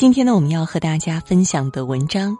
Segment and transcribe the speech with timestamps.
[0.00, 2.34] 今天呢，我们要和大家分享的文章：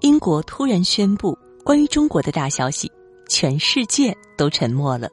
[0.00, 2.90] 英国突然宣布关于中国的大消息，
[3.28, 5.06] 全世界都沉默了。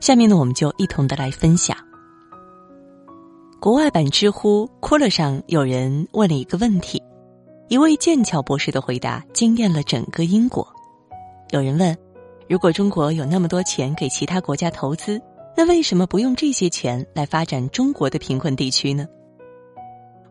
[0.00, 1.76] 下面呢，我们就一同的来分享。
[3.60, 7.00] 国外版知乎骷髅上有人问了一个问题，
[7.68, 10.66] 一位剑桥博士的回答惊艳了整个英国。
[11.50, 11.96] 有人问：
[12.48, 15.22] 如果中国有那么多钱给其他国家投资，
[15.56, 19.06] 那为什么不用这些钱来发展中国的贫困地区呢？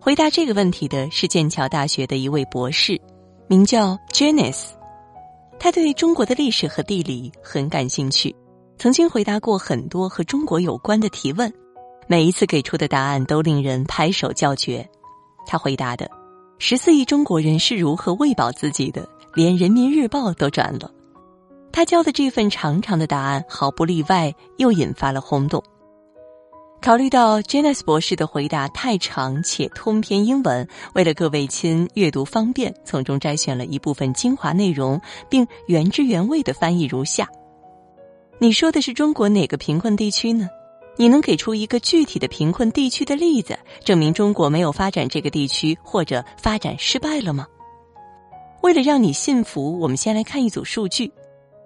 [0.05, 3.01] 回答这个问题的是剑桥大学的一位博士，
[3.47, 4.67] 名叫 Janice。
[5.57, 8.35] 他对中国的历史和地理很感兴趣，
[8.77, 11.51] 曾经回答过很多和中国有关的提问，
[12.05, 14.87] 每一次给出的答案都令人拍手叫绝。
[15.47, 16.07] 他回答的：
[16.59, 20.91] 十四亿中国人是如何喂饱自己的，连人民日报都转了。
[21.71, 25.63] 他交的这份长长的答案，毫不例外又引发了轰动。
[26.85, 37.27] 考虑到 Janice 博士的回答太长且通篇英文，为了各位亲阅读方便，从中摘选了一部分精华内容，并原汁原味的翻译如下：
[38.37, 40.47] 你说的是中国哪个贫困地区呢？
[40.95, 47.47] 你能给出一个具体的贫困地区的例子，证明中国没有发展这个地区或者发展失败了吗？
[48.61, 51.11] 为了让你信服，我们先来看一组数据。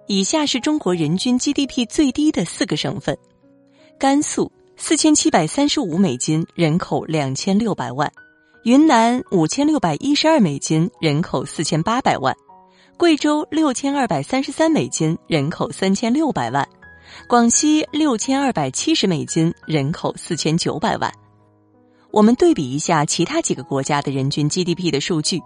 [0.06, 3.18] 以下是中国人均 GDP 最低的四个省份：
[3.98, 4.50] 甘肃。
[4.82, 8.08] 四千七百三十五美金，人口两千六百万；
[8.64, 12.34] 云南五千六百一十二美金，人口四千八百万；
[12.96, 16.64] 贵州六千二百三十三美金，人口三千六百万；
[17.28, 21.12] 广西六千二百七十美金，人口四千九百万。
[22.10, 25.40] 我们对比一下其他几个国家的人均 GDP 的数据，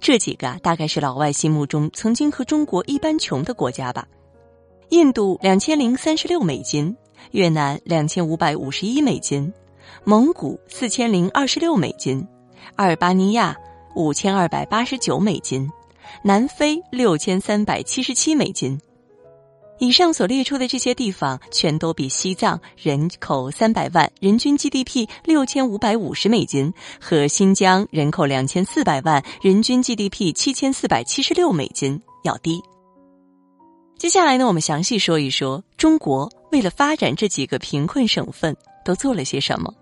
[0.00, 4.08] 这几个大概是老外心目中曾经和中国一般穷的国家吧。
[4.88, 6.96] 印度两千零三十六美金。
[7.32, 9.52] 越南两千五百五十一美金，
[10.04, 12.26] 蒙古四千零二十六美金，
[12.76, 13.56] 阿尔巴尼亚
[13.94, 15.70] 五千二百八十九美金，
[16.22, 18.80] 南非六千三百七十七美金。
[19.78, 32.60] 以上所列出的这些地方，全都比西藏人口三百万、人均 GDP 六千五百五十美金和新疆人口两千四百万、人均 GDP 七千四百七十六美金要低。
[33.96, 39.72] 接下来呢，我们详细说一说中国为了发展这几个贫困省份都做了些什么。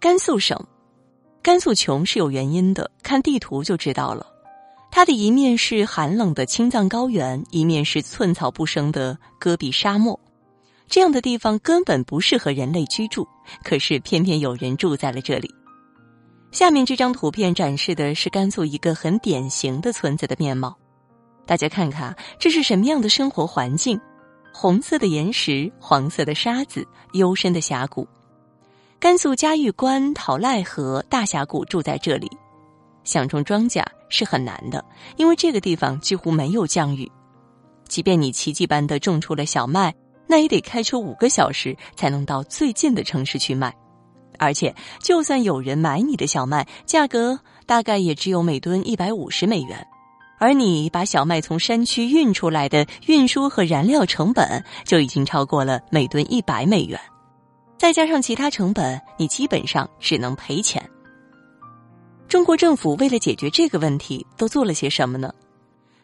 [0.00, 0.58] 甘肃省，
[1.42, 4.26] 甘肃穷是有原因的，看地图就知道了。
[4.90, 10.18] 它的一面是寒冷的青藏高原，一面是寸草不生的戈壁沙漠，
[10.88, 13.26] 这样的地方根本不适合人类居住。
[13.62, 15.52] 可是偏偏有人住在了这里。
[16.50, 20.76] 下面这张图片展示的是甘肃一个很典型的村子的面貌。
[21.46, 24.00] 大家看看，这是什么样的生活环境？
[24.60, 28.04] 红色的岩石，黄色的沙子，幽深的峡谷。
[28.98, 32.28] 甘肃嘉峪关、讨赖河、大峡谷住在这里，
[33.04, 34.84] 想种庄稼是很难的，
[35.16, 37.08] 因为这个地方几乎没有降雨。
[37.86, 39.94] 即便你奇迹般的种出了小麦，
[40.26, 43.72] 那也得开车五个小时才能到最近的城市去卖。
[44.40, 49.86] 而且，就算有人买你的小麦，价格大概也只有每吨一百五十美元。
[50.38, 56.98] 而你把小麦从山区运出来的运输和燃料成本就已经超过了每吨一百美元，
[57.76, 60.88] 再加上其他成本，你基本上只能赔钱。
[62.28, 65.32] 中国政府为了解决这个问题，都做了些什么呢？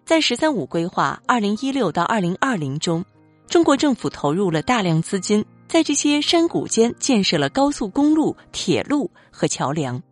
[0.04, 3.04] 在“十三五”规划二零一六到二零二零中，
[3.46, 10.02] 中国政府投入了大量资金，在这些山谷间建设了高速公路、铁路和桥梁。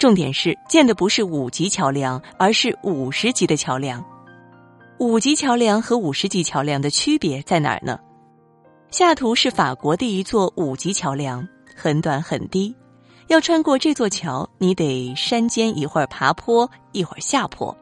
[0.00, 4.02] 重点是建的不是五级桥梁，而是五十级的桥梁。
[4.98, 7.98] 五级桥梁和五十级桥梁的区别在哪儿呢？
[8.90, 11.46] 下图是法国的一座五级桥梁，
[11.76, 12.74] 很短很低。
[13.26, 17.76] 要穿过这座桥，你得山间一会儿爬坡，一会儿下坡。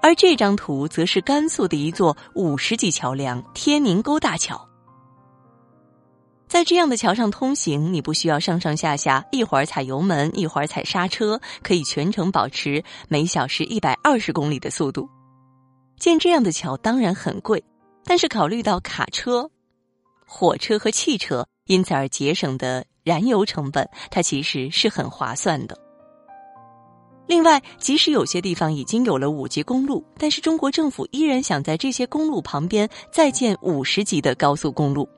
[0.00, 4.66] 而这张图则是甘肃的一座五十级桥梁——天宁沟大桥。
[6.54, 15.10] 在这样的桥上通行，你不需要上上下下，一会儿踩油门，一会儿踩刹车，可以全程保持每小时一百二十公里的速度。
[15.98, 17.60] 建这样的桥当然很贵，
[18.04, 19.50] 但是考虑到卡车、
[20.24, 25.76] 火车和汽车因此而节省的燃油成本，它其实是很划算的。
[27.26, 35.08] 另外，即使有些地方已经有了五级公路，但是中国政府依然想在这些公路旁边再建五十级的高速公路。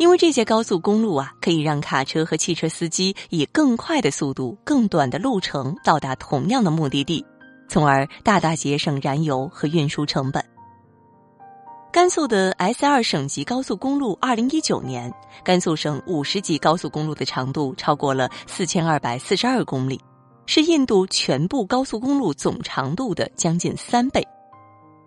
[0.00, 7.22] 因为这些高速公路啊，可以让卡车和汽车司机以更快的速度、更短的路程到达同样的目的地，
[7.68, 10.42] 从而大大节省燃油和运输成本。
[11.92, 15.12] 甘肃的 S 二省级高速公路，二零一九年，
[15.44, 20.00] 甘肃省五十级高速公路的长度超过了四千二百四十二公里，
[20.46, 24.26] 是印度全部高速公路总长度的将近三倍。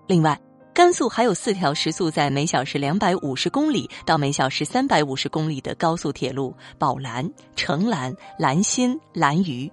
[0.06, 0.40] 另外，
[0.73, 9.71] 甘肃还有四条时速在每小时两百五十公里到每小时三百五十公里的高速铁路：宝兰、成兰、兰新、兰渝。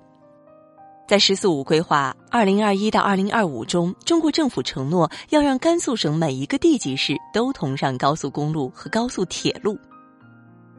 [1.08, 9.78] 在“十四五”规划二零二一到二零二五中，中国政府承诺要让甘肃省每一个地级市都通上高速公路和高速铁路。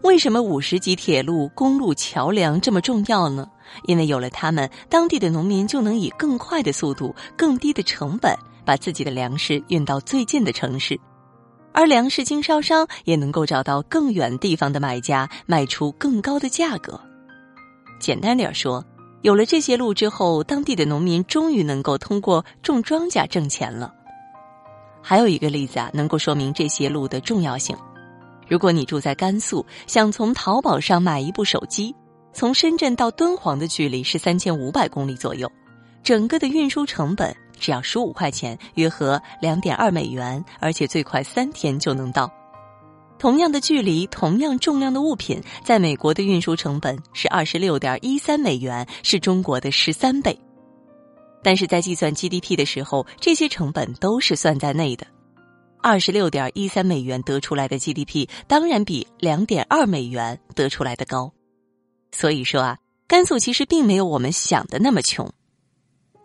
[0.03, 3.47] 为什么五十级铁路、公路、桥梁这么重要呢？
[3.88, 8.35] 因为有了它们，当地的农民就能以更快的速度、更低的成本，
[8.71, 10.97] 把自己的粮食运到最近的城市，
[11.73, 16.97] 而粮食经销商也能够找到更远地方的买家，卖出更高的价格。
[18.00, 18.81] 简单点说。
[19.23, 23.94] 有了这些路之后，当地的农民终于能够通过种庄稼挣钱了。
[25.01, 27.75] 还有一个例子啊，能够说明这些路的重要性。
[28.47, 31.94] 如果你住在甘肃，想从淘宝上买一部手机，
[32.31, 35.51] 从深圳到敦煌的距离是三千五百公里左右，
[36.01, 42.30] 整个的运输成本只要十五块钱，约合两点二美元，而且最快三天就能到。
[43.19, 50.38] 同样的距离，同样重量的物品，在美国的运输成本是二十六点一三美元，是中国的十三倍。
[51.44, 55.06] 但是在计算 GDP 的时候，这些成本都是算在内的。
[55.84, 61.31] 二十六点一三美元得出来的 GDP，当然比两点二美元得出来的高。
[62.12, 65.31] 所以说啊，甘肃其实并没有我们想的那么穷。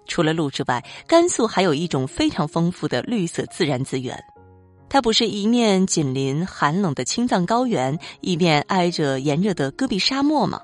[0.07, 4.19] 除了路之外，甘肃还有一种非常丰富的绿色自然资源。
[4.89, 10.61] 它不是一面紧邻寒冷的青藏高原，一面挨着炎热的戈壁沙漠吗？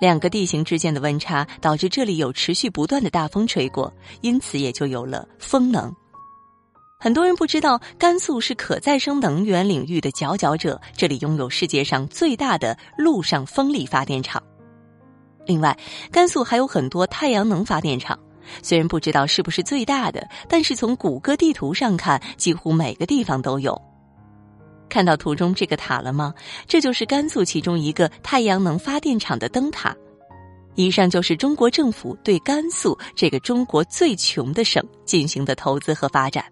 [0.00, 5.94] 两个地形之间的温差导致这里有持续不断的大风吹过，因此也就有了风能。
[6.98, 14.42] 很多人不知道，甘肃是可再生能源领域的佼佼者，这里拥有世界上最大的陆上风力发电厂。
[15.46, 15.76] 另外，
[16.10, 18.18] 甘肃还有很多太阳能发电厂。
[18.62, 23.80] 虽然不知道是不是最大的，但是从谷歌地图上看，几乎每个地方都有。
[24.88, 26.34] 看到图中这个塔了吗？
[26.66, 29.96] 这就是甘肃其中一个太阳能发电厂的灯塔。
[30.74, 36.44] 以上就是中国政府对甘肃这个中国最穷的省进行的投资和发展。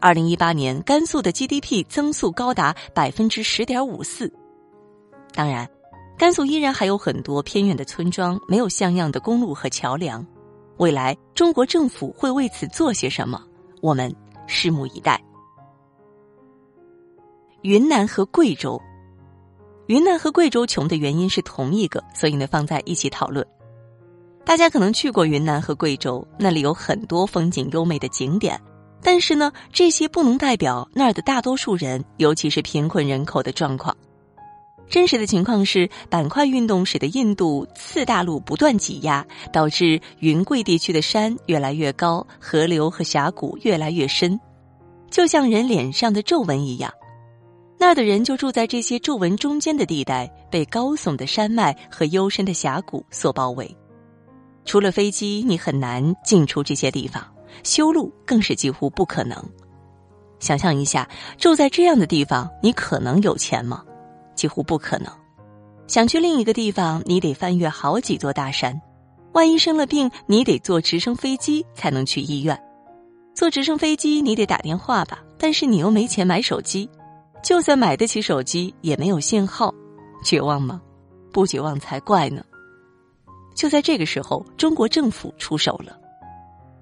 [0.00, 4.30] 二零一八年，甘肃的 GDP 增速高达百分之十点五四。
[5.32, 5.68] 当然，
[6.18, 10.26] 甘肃依然还有很多偏远的村庄，没有像样的公路和桥梁。
[10.78, 13.42] 未来中国政府会为此做些什么？
[13.80, 14.14] 我们
[14.46, 15.20] 拭目以待。
[17.62, 18.80] 云南和贵州，
[19.86, 23.44] 云南和贵州穷的原因是同一个，所以呢放在一起讨论。
[24.44, 28.60] 大家可能去过云南和贵州，那里有很多风景优美的景点，
[29.02, 33.96] 但是呢，这些不能代表那儿的大多数人，尤其是贫困人口的状况。
[34.88, 44.38] 真实的情况是，板块运动使得印度次大陆不断挤压，导致云贵地区的山越来越高，河流和峡谷越来越深，
[45.10, 46.92] 就像人脸上的皱纹一样。
[47.78, 53.76] 那儿的人就住在这些皱纹中间的地带，被高耸的山脉和幽深的峡谷所包围。
[54.64, 57.22] 除了飞机，你很难进出这些地方，
[57.64, 59.36] 修路更是几乎不可能。
[60.38, 63.82] 想象一下，住在这样的地方，你可能有钱吗？
[64.36, 65.10] 几乎不可能。
[65.88, 68.80] 想去另一个地方，你得翻越好几座大山。
[69.32, 72.60] 万一生了病，你得坐直升飞机才能去医院。
[73.34, 75.22] 坐直升飞机，你得打电话吧？
[75.38, 76.88] 但是你又没钱买手机，
[77.42, 79.74] 就算买得起手机，也没有信号。
[80.24, 80.80] 绝望吗？
[81.32, 82.42] 不绝望才怪呢。
[83.54, 85.98] 就在这个时候，中国政府出手了。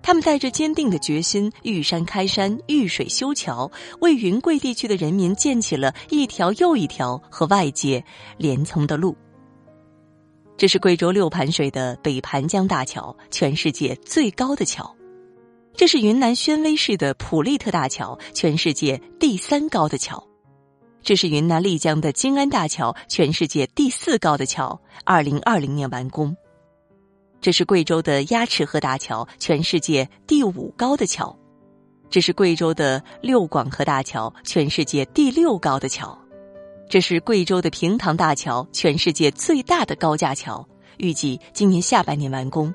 [0.06, 8.04] 他们带着坚定的决心，遇山开山，遇水修桥，为云贵地区的人民建起了一条又一条和外界
[8.36, 9.16] 连通的路。
[10.58, 14.84] 这是贵州六盘水的北盘江大桥，全世界最高的桥；
[15.74, 20.22] 这是云南宣威市的普利特大桥，全世界第三高的桥；
[21.02, 26.36] 这是云南丽江的金安大桥，全世界第四高的桥，二零二零年完工。
[27.44, 31.30] 这是贵州的鸭池河大桥，全世界第五高的桥；
[32.08, 36.16] 这是贵州的六广河大桥，全世界第六高的桥；
[36.88, 42.72] 这是贵州的平塘大桥，全世界最大的高架桥，预计今年下半年完工。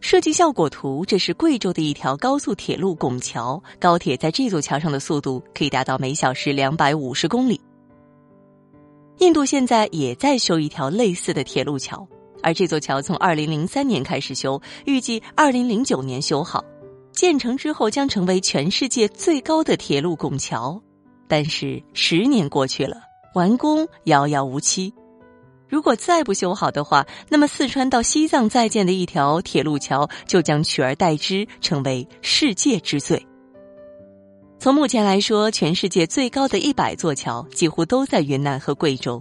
[0.00, 7.60] 设计效果图：这是贵州的一条高速铁路拱桥，高铁在这座桥上的速度可以达到每小时两百五十公里。
[9.18, 12.04] 印度现在也在修一条类似的铁路桥。
[12.46, 16.64] 而这座桥从二零零三年开始修，预计二零零九年修好，
[17.10, 20.80] 建成之后将成为全世界最高的铁路拱桥。
[21.26, 22.98] 但是十年过去了，
[23.34, 24.94] 完工遥遥无期。
[25.68, 33.20] 如果再不修好的话，那么四川到西藏在建的一条铁路桥就将取而代之，成为世界之最。
[34.60, 39.20] 从目前来说，全世界最高的一百座桥几乎都在云南和贵州。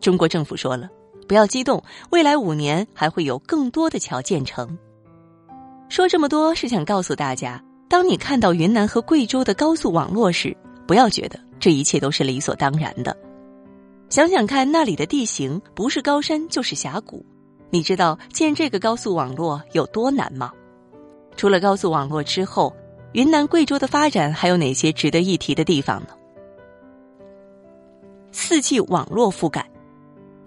[0.00, 0.88] 中国政府说了，
[1.24, 4.78] 不要激动，未来五年还会有更多的桥建成。
[5.88, 13.16] 说这么多是想告诉大家，当你看到云南和贵州的高速网络时，不要觉得这一切都是理所当然的。
[14.08, 17.24] 想想看，那里的地形不是高山就是峡谷，
[17.70, 20.52] 你知道建这个高速网络有多难吗？
[21.36, 22.74] 除了高速网络之后，
[23.12, 26.08] 云南、贵州的发展还有哪些值得一提的地方呢？
[28.30, 29.68] 四 G 网络覆盖，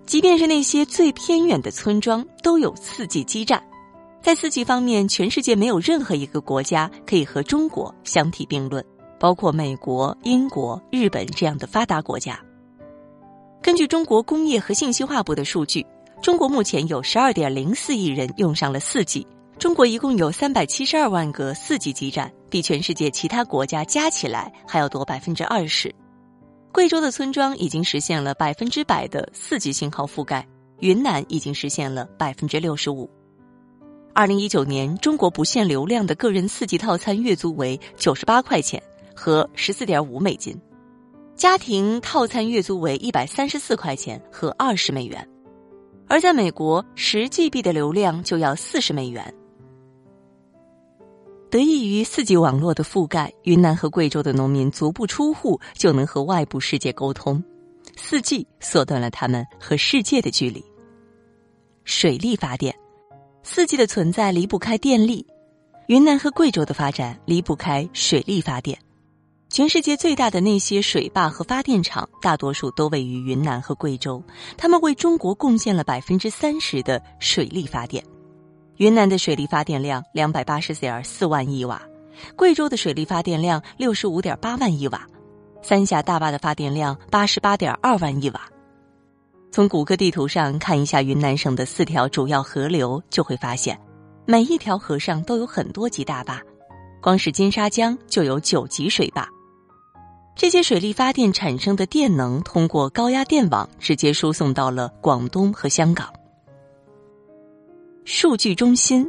[0.08, 3.62] 即便是那些最偏远的村庄都有四 G 基站。
[4.22, 8.84] 在四 G 方面，全世界没有任何一个国家可以和中国相提并论，
[9.20, 12.40] 包括美国、英国、日本这样的发达国家。
[13.62, 15.86] 根据中国工业和信息化部的数据，
[16.22, 19.28] 中国目前有十二点零四亿人用上了四 G。
[19.60, 25.94] 中国一共有三百七十二万个四 G 基站，比全世界其他国家加起来还要多百分之二十。
[26.78, 30.48] 贵州的村庄已经实现了百分之百的四 G 信号覆盖，
[30.80, 33.10] 云南已经实现了百分之六十五。
[34.14, 38.80] 二零一九年，中国不限流量的个人四 G 套餐月租为九十八块钱
[39.16, 40.56] 和十四点五美金。
[41.36, 45.28] 家庭套餐月租为一百三十四块钱和二十美元，
[46.08, 49.34] 而在美国，十 GB 的流量就要四十美元。
[51.50, 57.42] 得益于四 G 网络的覆盖，云南和贵州的农民足不出户就能和外部世界沟通，
[57.96, 60.64] 四 G 缩短了他们和世界的距离。
[61.86, 62.76] 水力发电，
[63.44, 65.26] 四 G 的存在离不开电力，
[65.88, 68.78] 云南和贵州的发展离不开水力发电。
[69.50, 74.22] 全世界最大的那些水坝和发电厂，大多数都位于云南和贵州，
[74.58, 78.04] 他们为中国贡献了百分之三十的水力发电。
[78.78, 81.82] 云南的水力发电量两百八十点四万亿瓦，
[82.36, 85.02] 贵州的水力发电量六十五点八万亿瓦，
[85.64, 88.42] 三峡大坝的发电量八十八点二万亿瓦。
[89.52, 93.80] 从谷歌地图上看一下云南省的四条主要河流，就会发现，
[94.26, 96.40] 每一条河上都有很多级大坝，
[97.02, 99.28] 光是金沙江就有九级水坝。
[100.36, 106.14] 这些水力发电产生的电能通过高压电网直接输送到了广东和香港。
[108.10, 109.06] 数据中心，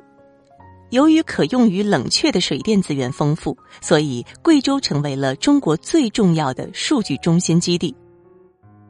[0.90, 7.95] 由于可用于冷却的水电资源丰富，所以贵州成为了中国最重要的数据中心基地。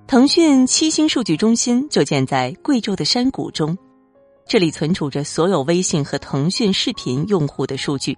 [0.06, 3.76] 腾讯七星数据中心就建在贵州的山谷中，
[4.46, 8.16] 这里存储着所有微信和腾讯视频用户的数据。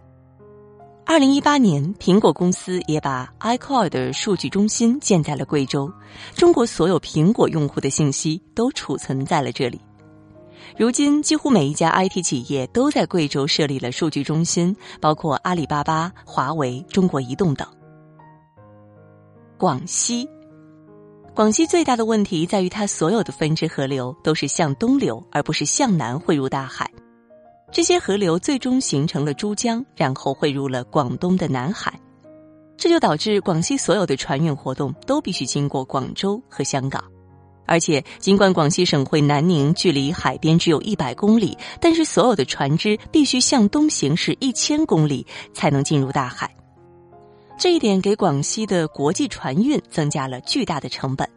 [1.05, 5.93] 二零一八年，苹果公司也把 iCloud 数据中心建在了贵州，
[6.37, 9.81] 中国所有苹果用户的信息都储存在了这里。
[10.77, 17.67] 如今，几乎每一家 IT 企业都在贵州设立了数据中心，包括阿里巴巴、华为、中国移动等。
[19.59, 20.29] 广西，
[21.35, 26.91] 广西最大的问题在于它所有的分支河流都是向东流，而不是向南汇入大海。
[27.73, 31.99] 这些河流最终形成了珠江，然后汇入了广东的南海，
[32.77, 37.05] 这就导致广西所有的船运活动都必须经过广州和香港。
[37.71, 45.25] 而且，尽管广西省会南宁距离海边只有一百公里，但是所有的船只必须向东行驶一千公里
[45.55, 46.53] 才能进入大海。
[47.57, 51.29] 这一点给广西的国际船运增加了巨大的成本。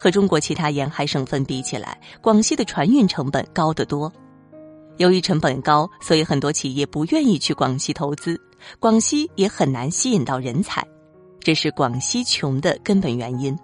[0.00, 4.10] 和中国其他沿海省份比起来，广西的船运成本高得多。
[4.96, 8.40] 由于成本高，所以很多企业不愿意去广西投资，
[8.78, 10.82] 广西也很难吸引到人才，
[11.38, 13.54] 这是广西穷的根本原因。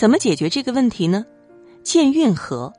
[0.00, 1.26] 怎么解决这个问题呢？
[1.84, 2.72] 建运河，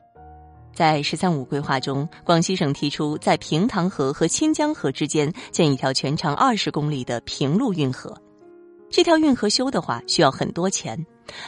[0.74, 8.12] 在“十三五”规划中，广西省提出在平塘河和清江河之间建一条全长二十公里的平路运河。
[8.90, 10.98] 这条运河修的话需要很多钱，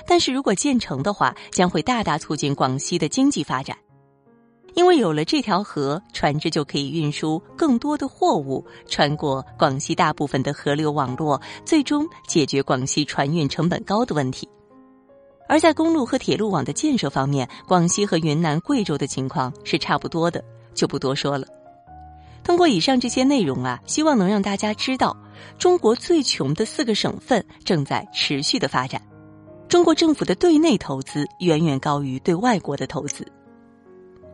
[0.06, 3.76] 但是如果建成的话，将会大大促进广西的经济发展。
[4.74, 14.48] 因为有了这条河，船只就可以运输更多的货物，穿过广西大部分的河流网络，最终解决广西船运成本高的问题。
[15.48, 20.42] 而在公路和铁路网的建设方面，广西和云南、贵州的情况是差不多的，
[20.74, 21.46] 就不多说了。
[22.42, 25.16] 通过以上这些内容啊，希望能让大家知道，
[25.58, 29.00] 中国最穷的四个省份正在持续的发展，
[29.68, 33.26] 中国政府的对内投资远远高于对外国的投资。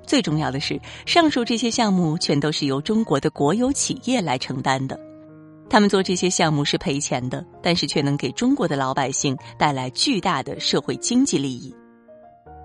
[0.05, 4.99] 最重要的是，上述这些项目全都是由中国的国有企业来承担的，
[5.71, 11.73] 他们做这些项目是赔钱的，但是却能给中国的老百姓带来巨大的社会经济利益。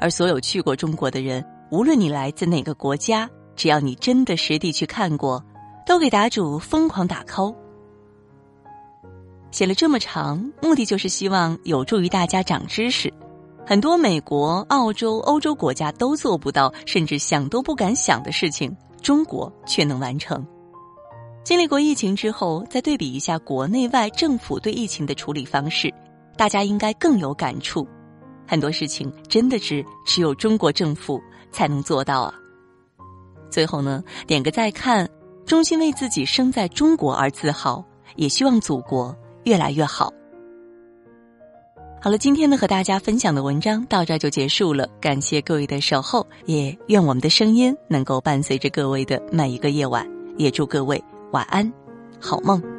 [0.02, 5.42] 而所有去过中国的人，无论你来自哪个国家，只要你真的实地去看过，
[5.86, 7.56] 都给答主疯狂打 call。
[9.52, 13.14] 写了这么长，目的就是希望有助于大家长知识。
[13.68, 20.46] 很多美国、澳洲、欧洲国家都做不到，甚至想都不敢想的事情，中国却能完成。
[21.46, 25.94] 经历过疫情之后，再对比一下国内外政府对疫情的处理方式，
[26.36, 27.88] 大家应该更有感触。
[28.48, 31.22] 很多事情真的是只有中国政府
[31.52, 32.34] 才能做到啊！
[33.52, 35.08] 最后呢，点个再看，
[35.46, 37.86] 衷心为自己生在中国而自豪，
[38.16, 40.12] 也希望祖国越来越好。
[42.02, 51.00] 好了，今天呢和大家分享的文章到这就结束了，感谢各位的守候，也愿我们的声音能够伴随着各位的每一个夜晚，也祝各位。
[51.36, 51.70] 晚安，
[52.18, 52.75] 好梦。